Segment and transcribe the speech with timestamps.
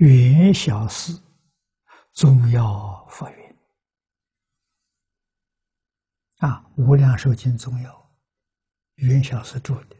[0.00, 1.22] 云小寺
[2.14, 3.56] 宗要佛云
[6.38, 8.10] 啊，《无量寿经》宗要，
[8.94, 9.96] 云小寺住的。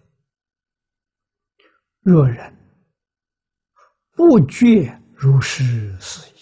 [2.00, 2.50] 若人
[4.12, 6.40] 不觉如是事矣，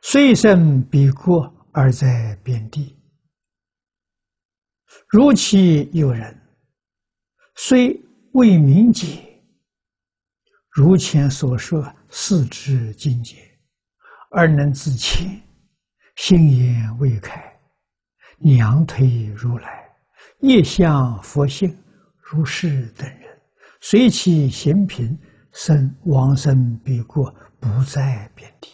[0.00, 2.98] 虽生彼国而在边地，
[5.06, 6.34] 如其有人，
[7.56, 9.29] 虽未明解。
[10.70, 13.36] 如前所说，四肢境界，
[14.30, 15.42] 而能自清，
[16.14, 17.42] 心眼未开，
[18.38, 19.92] 娘腿如来，
[20.38, 21.76] 业向佛性，
[22.20, 23.42] 如是等人，
[23.80, 25.18] 随其行品，
[25.50, 28.70] 生往生彼国，不在边地。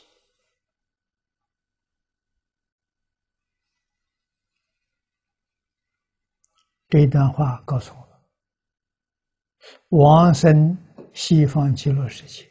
[6.90, 8.08] 这段话告诉我们，
[9.88, 10.76] 往生。
[11.16, 12.46] 西方极乐世界，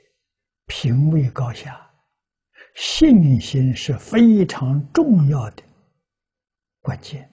[0.66, 1.88] 品位高下，
[2.74, 5.62] 信心是非常重要的
[6.82, 7.32] 关键。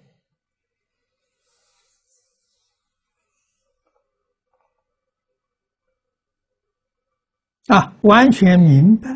[7.69, 9.09] 啊，完全明白、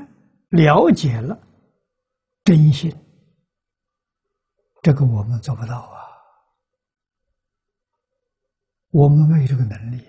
[0.49, 1.39] 了解了
[2.45, 2.91] 真心，
[4.81, 6.01] 这个我们做不到啊，
[8.91, 10.03] 我们没有这个能力。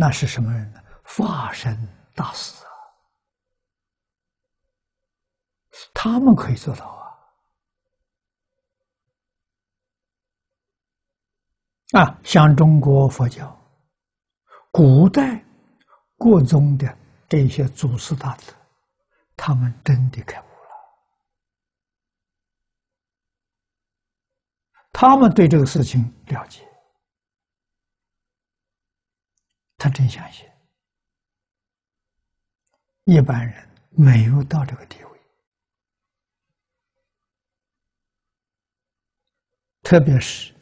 [0.00, 0.82] 那是什么人呢？
[1.04, 1.76] 化身
[2.14, 2.72] 大师啊，
[5.92, 6.86] 他们可以做到
[11.92, 12.00] 啊！
[12.00, 13.54] 啊，像中国佛教，
[14.70, 15.44] 古代
[16.16, 16.96] 各宗的
[17.28, 18.54] 这些祖师大德，
[19.36, 20.70] 他们真的开悟了，
[24.92, 26.66] 他们对这个事情了解。
[29.82, 30.46] 他真相信，
[33.04, 35.20] 一般人没有到这个地位，
[39.82, 40.54] 特别是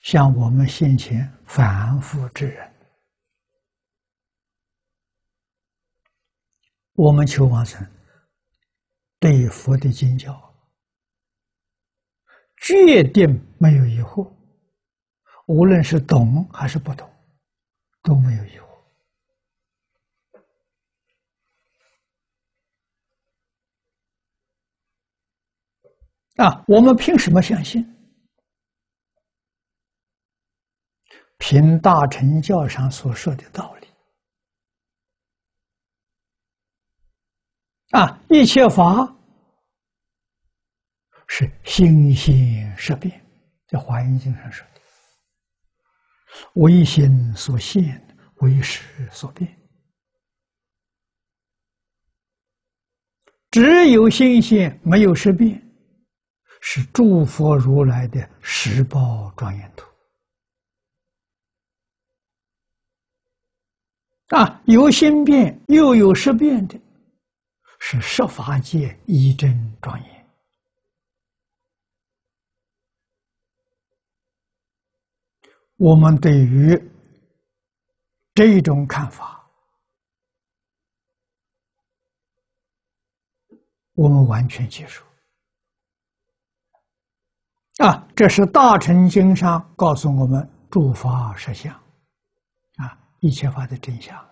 [0.00, 2.74] 像我们先前凡夫之人，
[6.94, 7.88] 我们求往生，
[9.20, 10.34] 对佛的经教
[12.56, 13.28] 决定
[13.60, 14.28] 没有疑惑，
[15.46, 17.08] 无论是懂还是不懂。
[18.06, 18.64] 都没有疑惑
[26.36, 26.64] 啊！
[26.68, 27.84] 我们凭什么相信？
[31.38, 33.88] 凭大乘教上所说的道理
[37.90, 38.22] 啊！
[38.30, 39.16] 一切法
[41.26, 43.20] 是心性识变，
[43.66, 44.85] 在《华严经》上说的。
[46.54, 48.00] 唯心所现，
[48.36, 49.50] 为识所变。
[53.50, 55.62] 只有心现，没有识变，
[56.60, 59.86] 是诸佛如来的十报庄严图。
[64.36, 66.78] 啊，有心变又有识变的，
[67.78, 70.15] 是十法界一真庄严。
[75.76, 76.74] 我们对于
[78.34, 79.46] 这种看法，
[83.92, 85.04] 我们完全接受。
[87.84, 91.74] 啊，这是大乘经上告诉我们诸法实相，
[92.76, 94.30] 啊，一切法的真相啊。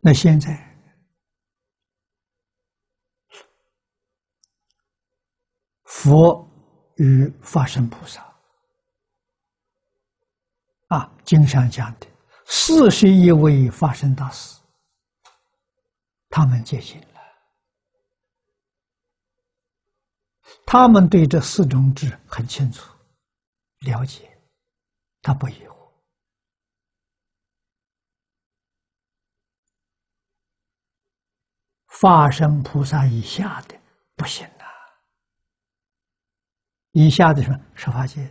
[0.00, 0.67] 那现在。
[6.08, 6.48] 佛
[6.96, 8.24] 与法身菩萨
[10.86, 12.06] 啊，经上讲的
[12.46, 14.58] 四十一位法身大师，
[16.30, 17.20] 他们接近了，
[20.64, 22.90] 他们对这四种智很清楚、
[23.80, 24.40] 了解，
[25.20, 25.76] 他不疑惑。
[32.00, 33.78] 法身菩萨以下的
[34.16, 34.48] 不行。
[37.00, 38.28] 以下的什么十法界，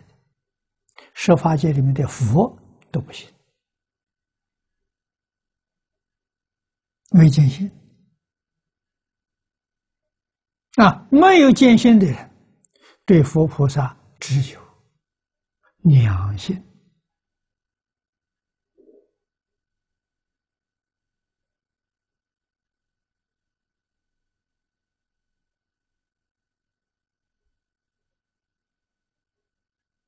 [1.13, 2.53] 十法界里面的佛
[2.91, 3.33] 都不行，
[7.11, 7.71] 没见性
[10.75, 12.29] 啊，没有见性的人，
[13.05, 14.61] 对佛菩萨只有
[15.83, 16.61] 两心。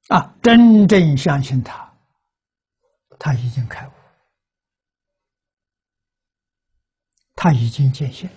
[0.09, 1.93] 啊，真正相信他，
[3.19, 3.91] 他已经开悟，
[7.35, 8.27] 他已经见性，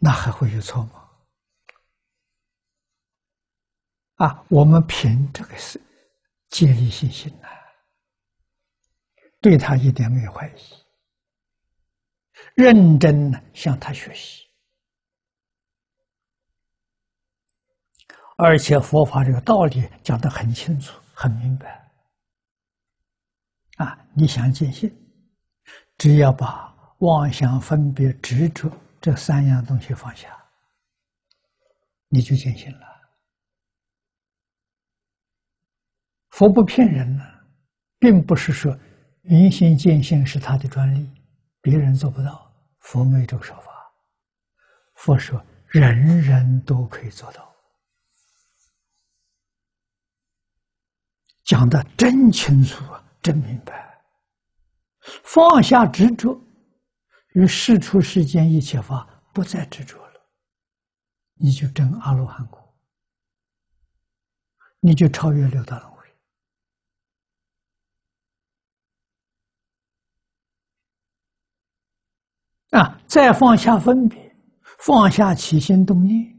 [0.00, 1.08] 那还会有错吗？
[4.16, 5.80] 啊，我们凭这个是
[6.48, 7.48] 建立信心呐，
[9.40, 10.60] 对他一点没有怀疑，
[12.56, 14.41] 认真的向他学习，
[18.44, 21.88] 而且佛法这个道理讲得很清楚、很明白。
[23.76, 24.92] 啊，你想见性，
[25.96, 28.68] 只要把妄想、分别、执着
[29.00, 30.36] 这三样东西放下，
[32.08, 32.86] 你就见性了。
[36.30, 37.24] 佛不骗人呢，
[38.00, 38.76] 并不是说
[39.20, 41.08] 明心见性是他的专利，
[41.60, 42.52] 别人做不到。
[42.80, 43.70] 佛没这个说法，
[44.94, 47.51] 佛说人人都可以做到，
[51.52, 52.98] 讲的真清楚啊。
[53.22, 54.02] 真明白，
[55.22, 56.40] 放下执着，
[57.34, 60.20] 与世出世间一切法不再执着了，
[61.34, 62.58] 你就证阿罗汉果，
[64.80, 66.04] 你就超越六道轮回。
[72.70, 74.34] 啊，再放下分别，
[74.80, 76.36] 放下起心动念，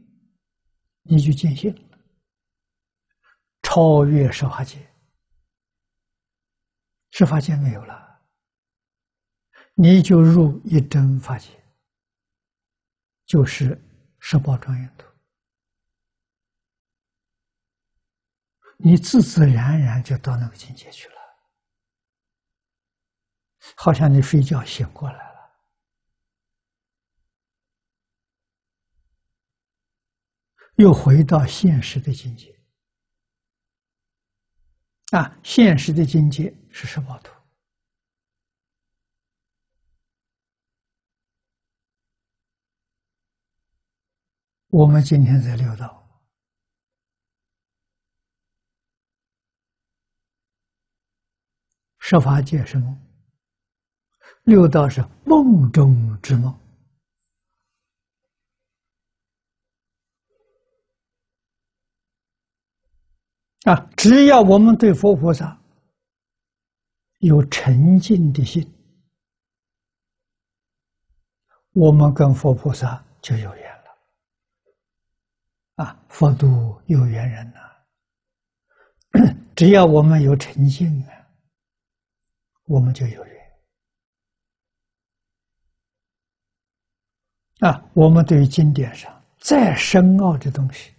[1.02, 1.98] 你就见性了，
[3.62, 4.76] 超越十法界。
[7.16, 8.20] 十法界没有了，
[9.74, 11.48] 你就入一真法界，
[13.24, 13.80] 就是
[14.18, 15.06] 十宝庄严土，
[18.78, 21.14] 你自自然然就到那个境界去了，
[23.76, 25.50] 好像你睡觉醒过来了，
[30.78, 32.52] 又回到现实的境界。
[35.14, 37.32] 啊，现实的境界是什么图？
[44.70, 46.04] 我们今天在六道，
[52.00, 53.00] 十法界是梦，
[54.42, 56.63] 六道是梦中之梦。
[63.64, 63.90] 啊！
[63.96, 65.58] 只要我们对佛菩萨
[67.20, 68.62] 有沉静的心，
[71.72, 73.96] 我们跟佛菩萨就有缘了。
[75.76, 77.58] 啊，佛度有缘人呐！
[79.56, 81.26] 只要我们有诚信啊，
[82.64, 83.34] 我们就有缘。
[87.60, 90.92] 啊，我们对于经典上再深奥的东西，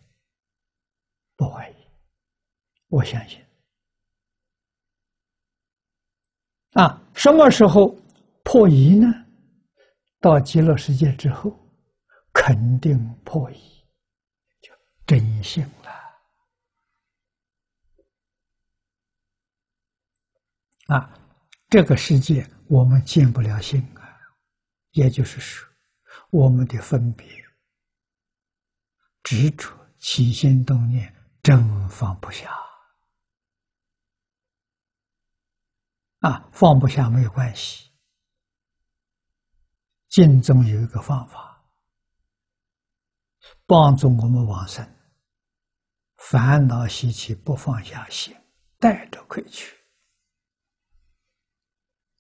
[1.36, 1.75] 不怀疑。
[2.88, 3.44] 我相信，
[6.74, 7.96] 啊，什么时候
[8.44, 9.08] 破疑呢？
[10.20, 11.52] 到极乐世界之后，
[12.34, 13.58] 肯定破疑，
[14.62, 14.72] 就
[15.06, 15.92] 真心了。
[20.96, 21.20] 啊，
[21.70, 24.18] 这个世界我们见不了性啊，
[24.92, 25.68] 也就是说，
[26.30, 27.28] 我们的分别、
[29.24, 32.65] 执着、起心动念，真放不下。
[36.26, 37.92] 啊，放不下没有关系。
[40.10, 41.64] 经中有一个方法，
[43.68, 44.84] 帮助我们往生。
[46.18, 48.36] 烦恼习气不放下心，
[48.80, 49.78] 带着回去，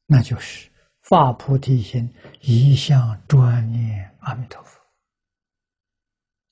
[0.05, 0.71] 那就是
[1.01, 4.79] 发菩提心，一向专念阿弥陀佛。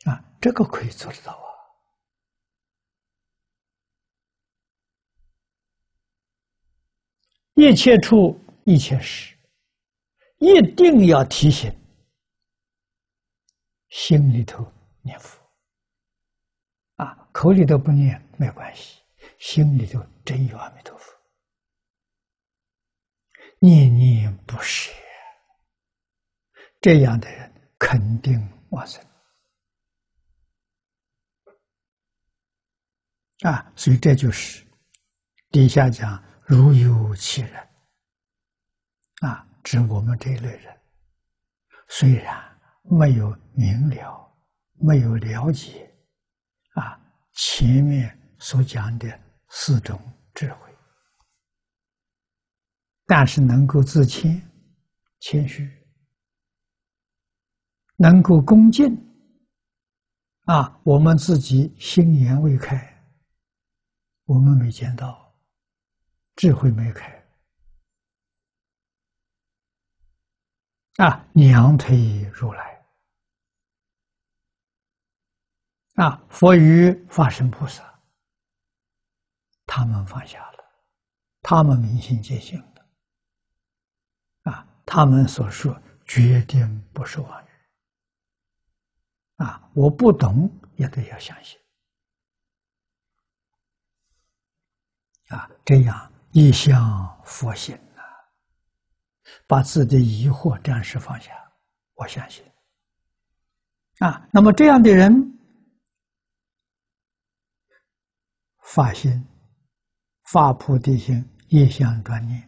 [0.10, 1.53] 啊，这个可以做得到啊。
[7.64, 9.34] 一切处一切时，
[10.40, 11.74] 一定要提醒，
[13.88, 14.70] 心里头
[15.02, 15.40] 念佛，
[16.98, 19.00] 啊，口里头不念没关系，
[19.40, 21.10] 心里头真有阿弥陀佛，
[23.60, 24.92] 念念不舍，
[26.82, 28.38] 这样的人肯定
[28.72, 29.02] 往生。
[33.46, 34.66] 啊，所以这就是
[35.50, 36.22] 底下讲。
[36.46, 37.70] 如有其人，
[39.22, 40.78] 啊，指我们这一类人，
[41.88, 44.30] 虽然没有明了，
[44.74, 45.90] 没有了解，
[46.74, 47.00] 啊，
[47.34, 49.98] 前面所讲的四种
[50.34, 50.76] 智慧，
[53.06, 54.42] 但是能够自谦、
[55.22, 55.72] 谦虚，
[57.96, 58.94] 能够恭敬，
[60.44, 63.02] 啊，我们自己心眼未开，
[64.26, 65.23] 我们没见到。
[66.36, 67.12] 智慧没开。
[70.98, 72.86] 啊，娘推如来，
[75.96, 78.00] 啊，佛与法身菩萨，
[79.66, 80.64] 他们放下了，
[81.42, 87.50] 他们明心见性的，啊，他们所说决定不是妄语，
[89.38, 91.60] 啊，我不懂也得要相信，
[95.30, 97.78] 啊，这样一向佛心。
[99.48, 101.32] 把自己的疑惑暂时放下，
[101.96, 102.44] 我相信。
[104.00, 105.12] 啊，那么这样的人，
[108.64, 109.28] 发心、
[110.32, 112.48] 发菩提心，一向专念，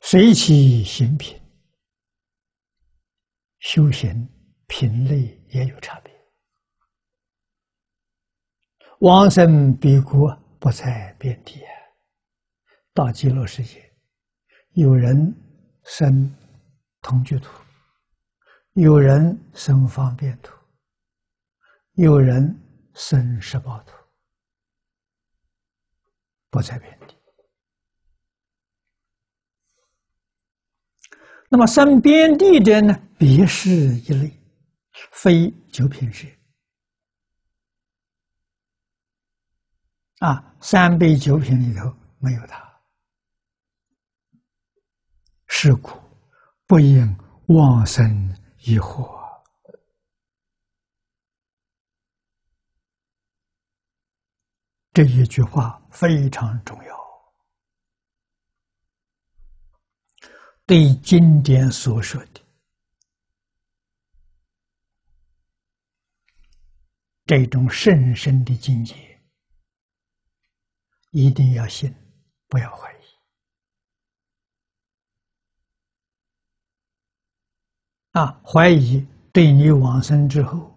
[0.00, 1.38] 随其行品，
[3.58, 4.28] 修行
[4.68, 6.12] 品类也有差别。
[9.00, 11.62] 往生彼国，不在遍地，
[12.92, 13.84] 到极乐世界。
[14.72, 15.34] 有人
[15.84, 16.34] 生
[17.00, 17.50] 同居土，
[18.74, 20.52] 有人生方便土，
[21.94, 22.56] 有人
[22.94, 23.92] 生十报土，
[26.50, 27.16] 不在遍地。
[31.48, 32.94] 那么生边地的呢？
[33.18, 34.30] 别是一类，
[35.12, 36.37] 非九品是。
[40.18, 42.66] 啊，三杯九品里头没有他。
[45.46, 45.90] 是故
[46.66, 49.16] 不应妄生疑惑。
[54.92, 56.98] 这一句话非常重要，
[60.66, 62.40] 对经典所说的
[67.24, 69.07] 这种甚深的境界，
[71.10, 71.94] 一定要信，
[72.48, 72.98] 不要怀疑。
[78.12, 80.76] 啊，怀疑对你往生之后，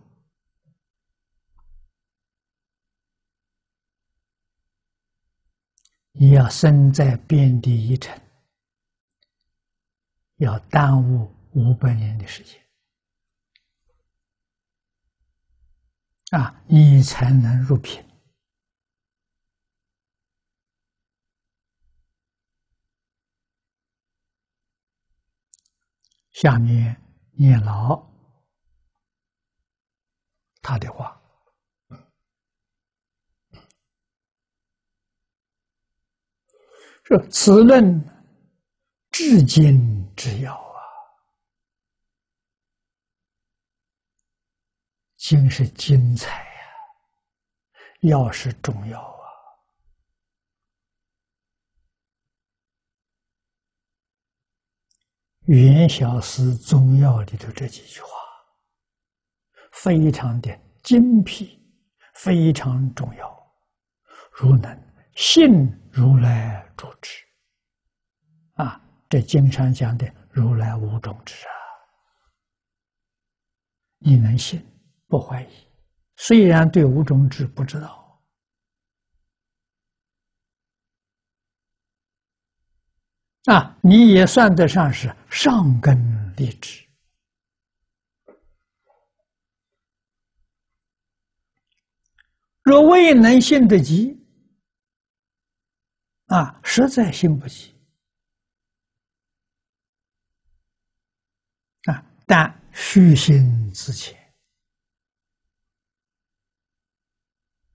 [6.12, 8.22] 你要身在遍地一尘，
[10.36, 12.62] 要耽误五百年的时间，
[16.32, 18.06] 啊，你才能入品。
[26.42, 26.98] 下面。
[27.34, 27.96] 念牢
[30.62, 31.20] 他的话，
[37.04, 37.82] 说此论
[39.10, 40.84] 至今之要啊，
[45.18, 46.62] 经是精彩呀，
[48.02, 49.18] 要是重要啊。
[55.52, 58.08] 元小师宗要里头这几句话，
[59.74, 61.60] 非常的精辟，
[62.14, 63.52] 非常重要。
[64.32, 64.82] 如能
[65.14, 67.26] 信如来主持，
[68.54, 71.52] 啊，这经常讲的如来无种智啊，
[73.98, 74.66] 你能信，
[75.10, 75.68] 不怀疑。
[76.16, 78.01] 虽然对无种智不知道。
[83.46, 85.98] 啊，你也算得上是上根
[86.36, 86.88] 立志。
[92.62, 94.16] 若未能信得及，
[96.28, 97.74] 啊，实在信不及，
[101.86, 104.16] 啊，但虚心自谦，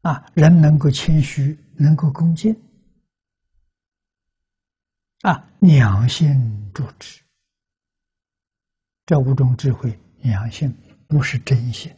[0.03, 2.55] 啊，人能够谦虚，能够恭敬。
[5.27, 7.21] 啊，良心主持，
[9.05, 10.73] 这五种智慧，良心
[11.09, 11.93] 不是真心。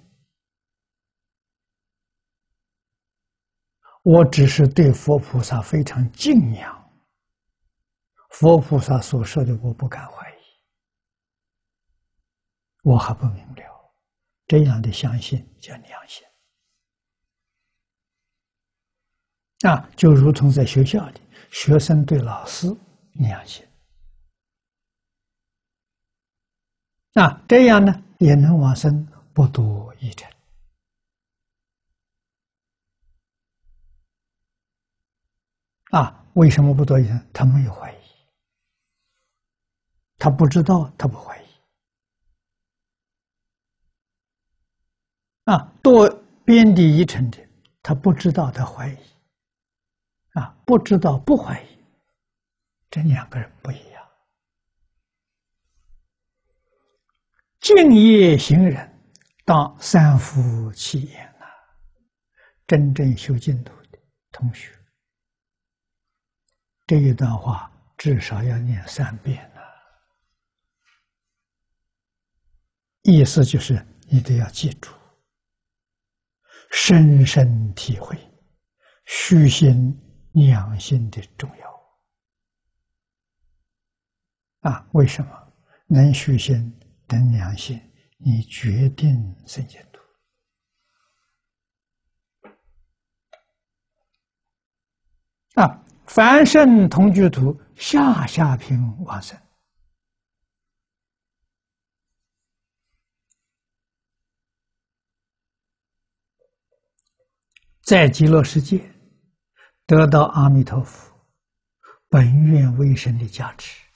[4.03, 6.91] 我只是对佛菩萨非常敬仰，
[8.31, 10.43] 佛菩萨所说的，我不敢怀疑，
[12.83, 13.95] 我还不明了，
[14.47, 16.27] 这样的相信叫良心。
[19.69, 21.21] 啊，就如同在学校里，
[21.51, 22.75] 学生对老师。
[23.19, 23.67] 良心
[27.15, 30.31] 啊，这样呢也能往生不多一尘
[35.91, 36.25] 啊？
[36.35, 37.29] 为什么不多一尘？
[37.33, 37.99] 他没有怀疑，
[40.19, 41.47] 他不知道，他不怀疑
[45.45, 45.73] 啊。
[45.83, 46.09] 多
[46.45, 47.39] 边地一尘的，
[47.83, 48.97] 他不知道，他怀疑
[50.35, 51.78] 啊，不知道不怀疑，
[52.91, 54.09] 这两个人不一样。
[57.61, 58.89] 敬业行人，
[59.45, 61.47] 当三夫七言呐。
[62.67, 63.99] 真正修净土的
[64.31, 64.73] 同学，
[66.87, 69.61] 这一段话至少要念三遍呐。
[73.03, 74.91] 意思就是你得要记住，
[76.71, 78.17] 深深体会
[79.07, 79.99] 虚心
[80.35, 81.68] 养心的重要。
[84.69, 85.31] 啊，为什么
[85.87, 86.75] 能虚心？
[87.07, 87.81] 等良心，
[88.19, 89.99] 你决定生净土
[95.59, 95.83] 啊！
[96.05, 99.41] 凡圣同居土，下下品往生，
[107.81, 108.87] 在极乐世界
[109.87, 111.11] 得到阿弥陀佛
[112.11, 113.88] 本愿威神的加持，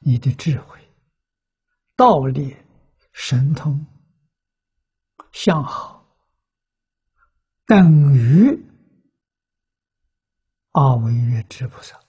[0.00, 0.78] 你的智慧。
[1.96, 2.56] 道力、
[3.12, 3.86] 神通、
[5.32, 6.02] 相好，
[7.66, 8.58] 等于
[10.70, 12.00] 阿惟越之菩萨。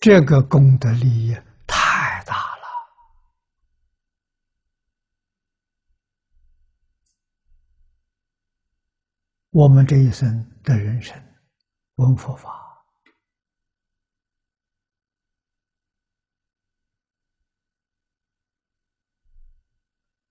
[0.00, 1.34] 这个功德利益
[1.66, 2.66] 太大了。
[9.50, 11.16] 我们这一生的人生，
[12.00, 12.58] 闻佛法。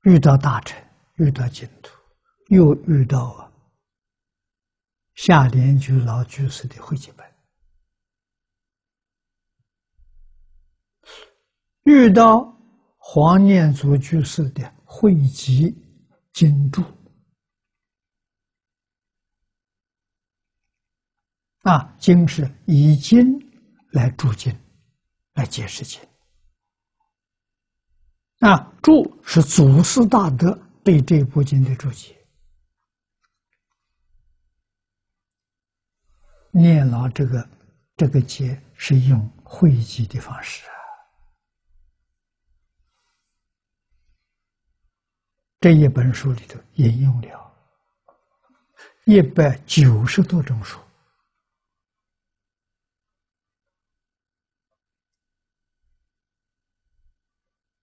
[0.02, 0.84] 遇到大臣，
[1.16, 1.92] 遇到净土，
[2.48, 3.52] 又遇到
[5.14, 7.36] 下莲居老居士的会集本，
[11.84, 12.58] 遇到
[12.98, 15.76] 黄念祖居士的汇集
[16.34, 16.82] 经注，
[21.63, 23.26] 啊，经是以经
[23.91, 24.58] 来注经，
[25.34, 26.02] 来解释经。
[28.39, 32.15] 啊，注是祖师大德对这部经的注解，
[36.52, 37.50] 念老这个
[37.98, 40.72] 这个节是用汇集的方式啊，
[45.60, 47.54] 这一本书里头引用了
[49.04, 50.80] 一百九十多种书。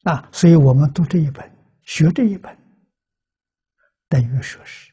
[0.07, 1.51] 啊，所以我们读这一本，
[1.83, 2.57] 学这一本，
[4.09, 4.93] 等于说是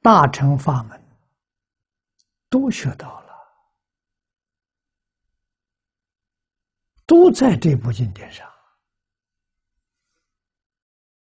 [0.00, 1.02] 大乘法门
[2.48, 3.34] 都学到了，
[7.04, 8.48] 都在这部经典上。